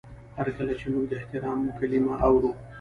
هر 0.37 0.47
کله 0.57 0.73
چې 0.79 0.85
موږ 0.93 1.05
د 1.07 1.11
احترام 1.19 1.59
کلمه 1.79 2.13
اورو. 2.27 2.51